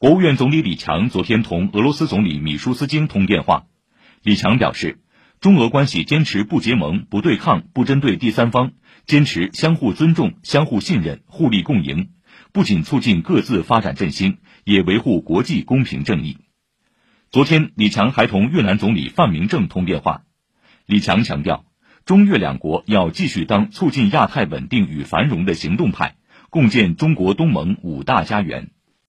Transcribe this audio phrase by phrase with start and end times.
[0.00, 3.66] 国务院总理李强昨天同俄罗斯总理米舒斯京通电话，
[4.22, 4.98] 李强表示，
[5.40, 8.72] 中俄关系坚持不结盟、不对抗、不针对第三方，
[9.04, 12.12] 坚持相互尊重、相互信任、互利共赢，
[12.50, 16.38] 不仅促进各自发展振兴，也维护国际公平正义。
[17.30, 20.22] 昨天，李强还同越南总理范明政通电话。
[20.86, 21.66] 李强强调，
[22.06, 26.16] 中越两国要继续当促进亚太稳定与繁荣的行动派，
[26.48, 28.70] 共建中国东盟五大家园。